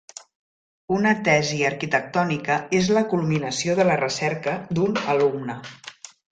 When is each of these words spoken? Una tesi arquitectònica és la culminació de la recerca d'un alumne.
Una 0.95 1.11
tesi 1.27 1.59
arquitectònica 1.69 2.57
és 2.79 2.91
la 2.97 3.05
culminació 3.13 3.79
de 3.83 3.87
la 3.93 4.01
recerca 4.03 4.59
d'un 4.77 5.01
alumne. 5.17 5.63